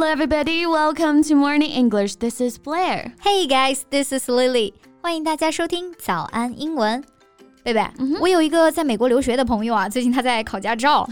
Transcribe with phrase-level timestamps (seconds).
[0.00, 0.66] Hello, everybody.
[0.66, 2.16] Welcome to Morning English.
[2.16, 3.12] This is Blair.
[3.22, 4.72] Hey guys, this is Lily.
[5.00, 7.04] 欢迎大家收听早安英文。
[7.62, 7.84] 贝贝，
[8.20, 11.08] 我有一个在美国留学的朋友啊，最近他在考驾照，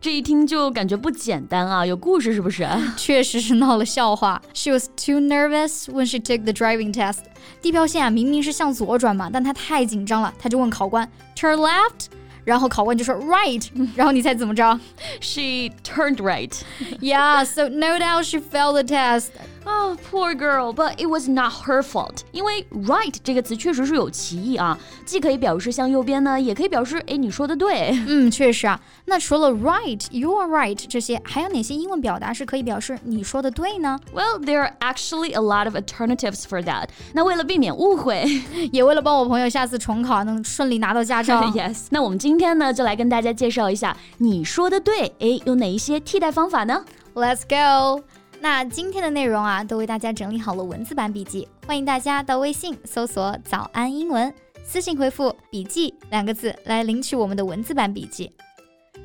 [0.00, 2.66] 这一听就感觉不简单啊，有故事是不是？
[2.96, 4.40] 确实是闹了笑话。
[4.54, 7.18] She was too nervous when she took the driving test.
[7.60, 11.06] 地标线啊明明是向左转嘛，但她太紧张了，她就问考官
[11.36, 12.06] turn left。
[12.46, 14.78] 然后考官就说 right，然后你猜怎么着？
[15.20, 16.52] She turned right.
[17.00, 19.30] Yeah, so no doubt she failed the test.
[19.66, 22.22] Oh, poor girl, but it was not her fault.
[22.32, 27.90] 因为 right 这个词确实是有歧义啊，既可以表示向右边呢，也可以表示哎你说的对。
[28.06, 28.80] 嗯，确实啊。
[29.04, 33.98] 那除了 right, you are right 这些，还有哪些英文表达是可以表示你说的对呢？
[34.12, 36.88] Well, there are actually a lot of alternatives for that.
[37.12, 38.24] 那为了避免误会，
[38.72, 46.84] 也为了帮我朋友下次重考能顺利拿到驾照，Yes，那我们今天呢就来跟大家介绍一下你说的对，哎，有哪一些替代方法呢？
[47.14, 48.02] Let's go.
[48.39, 54.31] 那今天的内容啊，都为大家整理好了文字版笔记，欢迎大家到微信搜索“早安英文”，
[54.63, 58.31] 私信回复“笔记”两个字来领取我们的文字版笔记。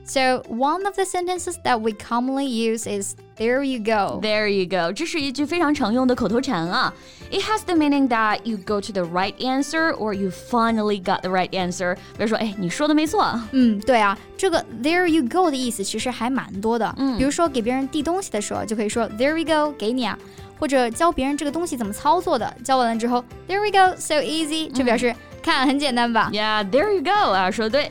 [0.05, 4.65] So one of the sentences that we commonly use is "There you go." There you
[4.65, 4.93] go.
[4.93, 6.93] 这是一句非常常用的口头禅啊。
[7.29, 11.29] It has the meaning that you go to the right answer or you finally got the
[11.29, 11.95] right answer.
[12.17, 13.37] 比如说，哎，你说的没错。
[13.51, 16.93] 嗯，对啊，这个 "There you go" 的意思其实还蛮多的。
[16.97, 20.17] 嗯，比如说给别人递东西的时候，就可以说 "There you go"，给你啊。
[20.59, 25.13] 或者教别人这个东西怎么操作的，教完了之后，There we go, so easy，就表示。
[25.41, 26.29] 看，很简单吧？
[26.33, 27.89] Yeah, there you go 啊，说对。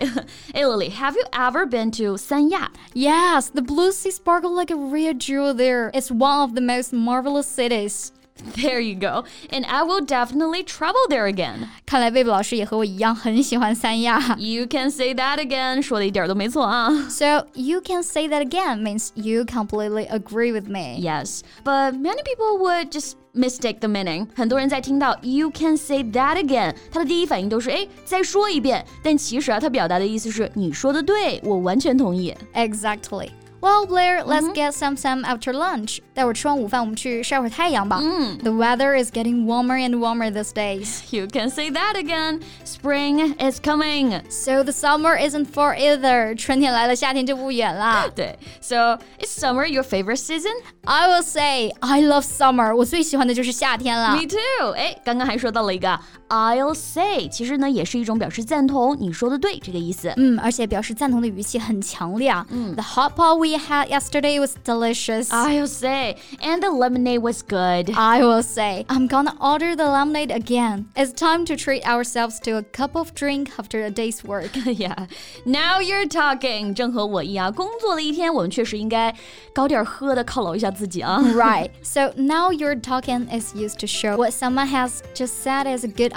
[0.53, 2.71] hey Lily, have you ever been to 三亚?
[2.95, 5.91] Yes, the blue sea sparkle like a real jewel there.
[5.93, 8.11] It's one of the most marvelous cities.
[8.55, 9.25] There you go.
[9.51, 11.69] And I will definitely travel there again.
[11.87, 14.37] 看来贝贝老师也和我一样很喜欢三亚。
[14.39, 15.81] You can say that again.
[15.81, 16.91] 说的一点都没错啊。
[17.09, 20.99] So you can say that again means you completely agree with me.
[21.01, 24.29] Yes, but many people would just mistake the meaning.
[24.37, 32.35] 很多人在听到 you can say that again，他的第一反应都是哎再说一遍，但其实啊，他表达的意思是你说的对，我完全同意。
[32.53, 33.31] Exactly.
[33.61, 34.55] Well, Blair, let's mm -hmm.
[34.55, 35.99] get some sun after lunch.
[36.15, 38.01] 待会儿吃完午饭，我们去晒会儿太阳吧。
[38.01, 38.39] Mm.
[38.43, 41.03] The weather is getting warmer and warmer these days.
[41.11, 42.43] You can say that again.
[42.65, 44.21] Spring is coming.
[44.29, 46.37] So the summer isn't far either.
[46.37, 48.07] 春天来了，夏天就不远啦。
[48.15, 48.39] 对。
[48.61, 50.53] So is summer your favorite season?
[50.85, 52.77] I will say I love summer.
[52.77, 54.11] 我最喜欢的就是夏天了。
[54.11, 54.73] Me too.
[54.77, 55.99] 哎，刚刚还说到了一个
[56.31, 60.13] I'll say，其实呢也是一种表示赞同，你说的对这个意思。
[60.17, 62.45] 嗯，而且表示赞同的语气很强烈啊。
[62.51, 65.29] 嗯，The hot pot we had yesterday was delicious.
[65.29, 66.17] I'll say.
[66.41, 67.95] And the lemonade was good.
[67.97, 68.85] I will say.
[68.89, 70.87] I'm gonna order the lemonade again.
[70.97, 74.51] It's time to treat ourselves to a cup of drink after a day's work.
[74.67, 75.07] yeah.
[75.45, 76.75] Now you're talking.
[76.75, 79.15] 正和我一样，工作了一天，我们确实应该
[79.55, 81.21] 搞点喝的犒劳一下自己啊。
[81.35, 81.71] right.
[81.83, 85.89] So now you're talking is used to show what someone has just said is a
[85.89, 86.17] good idea.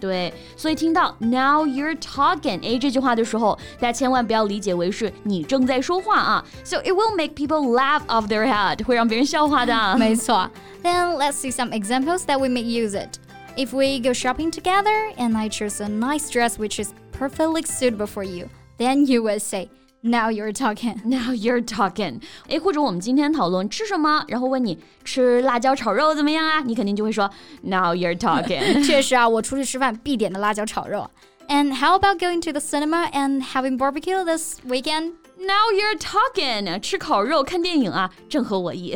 [0.00, 6.44] 对，所以听到 now you're talking 哎这句话的时候，大家千万不要理解为是你正在说话啊。
[6.64, 9.96] So it will make people laugh off their head，会让别人笑话的。
[9.96, 10.50] 没错。
[10.82, 13.18] Then let's see some examples that we may use it.
[13.56, 18.06] If we go shopping together and I choose a nice dress which is perfectly suitable
[18.06, 18.48] for you,
[18.78, 19.68] then you will say.
[20.04, 21.00] Now you're talking.
[21.04, 22.20] Now you're talking.
[22.48, 26.60] 哎，或者我们今天讨论吃什么，然后问你吃辣椒炒肉怎么样啊？
[26.60, 27.30] 你肯定就会说
[27.62, 28.84] Now you're talking.
[28.84, 31.08] 确实啊，我出去吃饭必点的辣椒炒肉。
[31.48, 35.12] And how about going to the cinema and having barbecue this weekend?
[35.38, 36.80] Now you're talking.
[36.80, 38.94] 吃烤肉看电影啊，正合我意。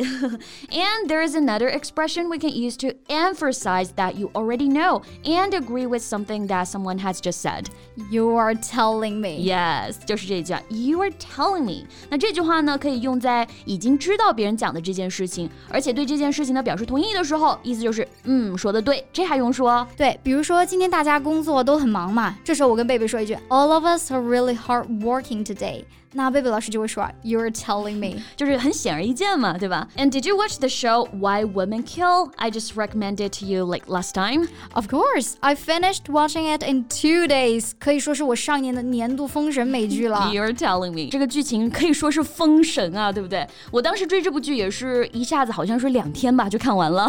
[0.69, 5.49] and there is another expression we can use to emphasize that you already know and
[5.49, 7.65] agree with something that someone has just said.
[8.09, 9.39] You are telling me.
[9.39, 10.53] Yes，就是这句。
[10.69, 11.85] You are telling me.
[12.09, 19.85] 那这句话呢，可以用在已经知道别人讲的这件事情，而且对这件事情呢表示同意的时候，意思就是嗯，说的对，这还用说？
[19.97, 25.83] 对，比如说今天大家工作都很忙嘛，这时候我跟贝贝说一句，All of us are really hard working today。
[26.13, 29.87] 那贝贝老师就会说，You're telling me，就是很显而易见嘛，对吧？
[29.97, 32.31] And did you watch the show Why Women Kill?
[32.37, 34.47] I just recommended to you like last time.
[34.73, 37.71] Of course, I finished watching it in two days.
[37.77, 40.31] 可以说是我上年的年度封神美剧了。
[40.33, 43.45] You're telling me，这个剧情可以说是封神啊，对不对？
[43.69, 47.05] 我当时追这部剧也是一下子好像是两天吧就看完了。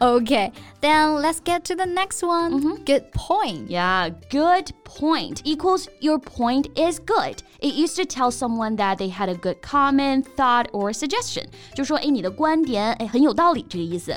[0.00, 0.50] okay,
[0.80, 2.50] then let's get to the next one.
[2.50, 2.76] Mm -hmm.
[2.84, 3.68] Good point.
[3.68, 7.36] Yeah, good point equals your point is good.
[7.60, 11.47] It used to tell someone that they had a good comment, thought, or suggestion.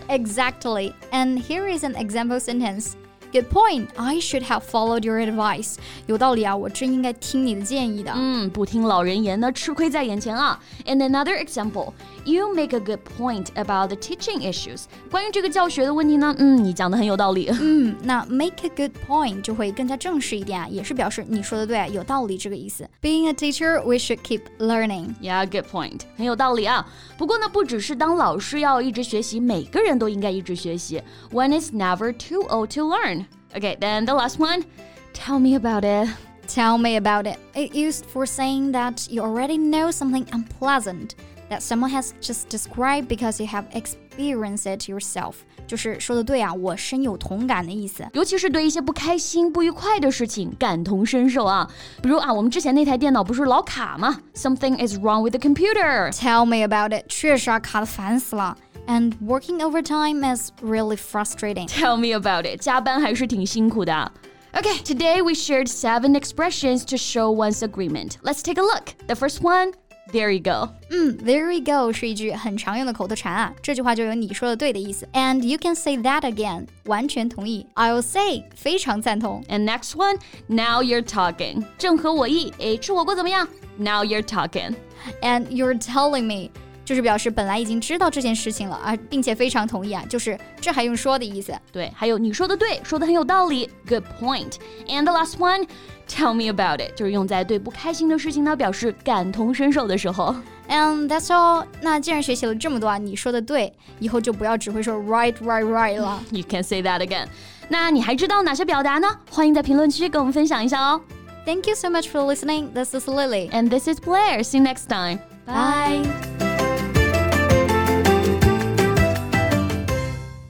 [0.08, 0.94] Exactly.
[1.12, 2.96] And here is an example sentence.
[3.33, 3.87] Good point.
[3.97, 5.75] I should have followed your advice.
[6.05, 8.13] 有道理啊，我真应该听你的建议的。
[8.15, 10.57] 嗯，不听老人言呢，吃亏在眼前啊。
[10.85, 11.91] And another example,
[12.23, 14.83] you make a good point about the teaching issues.
[15.11, 17.49] 关于这个教学的问题呢，嗯，你讲的很有道理。
[17.59, 22.87] 嗯，那 make a good point 就会更加正式一点啊，也是表示你说的对，有道理这个意思。
[23.01, 25.15] Being a teacher, we should keep learning.
[25.21, 26.01] Yeah, good point.
[26.15, 26.87] 很有道理啊。
[27.17, 31.03] 不过呢，不只是当老师要一直学习，每个人都应该一直学习。
[31.33, 33.18] One is never too old to learn.
[33.55, 34.65] Okay, then the last one.
[35.13, 36.09] Tell me about it.
[36.47, 37.37] Tell me about it.
[37.55, 41.15] It used for saying that you already know something unpleasant
[41.49, 45.35] that someone has just described because you have experienced it yourself.
[45.67, 48.05] 就是说的对啊，我深有同感的意思。
[48.13, 51.67] 尤其是对一些不开心、不愉快的事情感同身受啊。
[52.03, 54.19] 比如啊，我们之前那台电脑不是老卡吗？
[54.35, 56.11] Something is wrong with the computer.
[56.11, 57.05] Tell me about it.
[57.07, 58.55] 确实啊，卡的烦死了。
[58.87, 61.67] And working overtime is really frustrating.
[61.67, 62.61] Tell me about it.
[62.61, 64.11] 加班还是挺辛苦的。
[64.53, 68.17] Okay, today we shared seven expressions to show one's agreement.
[68.23, 68.93] Let's take a look.
[69.07, 69.73] The first one.
[70.13, 70.69] There you go.
[70.91, 73.51] 嗯，There you go 是一句很常用的口头禅啊。
[73.63, 75.09] 这句话就有你说的对的意思。
[75.13, 77.65] And you can say that again，完全同意。
[77.73, 79.43] I'll say 非常赞同。
[79.49, 82.53] And next one, now you're talking，正合我意。
[82.59, 83.47] 诶，吃火锅怎么样？
[83.77, 84.75] Now you're talking.
[85.23, 86.51] And you're telling me
[86.89, 91.53] 就是表示本来已经知道这件事情了啊，并且非常同意啊，就是这还用说的意思。
[91.71, 94.53] 对，还有你说的对，说的很有道理，Good point.
[94.87, 95.67] And the last one,
[96.07, 100.35] tell me about it，就是用在对不开心的事情呢表示感同身受的时候。
[100.69, 101.65] And that's all。
[101.81, 106.21] 那既然学习了这么多啊，你说的对，以后就不要只会说 right right right 了。
[106.31, 107.27] You can say that again。
[107.67, 109.07] 那你还知道哪些表达呢？
[109.31, 111.01] 欢迎在评论区跟我们分享一下哦。
[111.45, 112.69] Thank you so much for listening.
[112.73, 113.49] This is Lily.
[113.49, 114.43] And this is Blair.
[114.43, 115.19] See you next time.
[115.45, 116.28] Bye.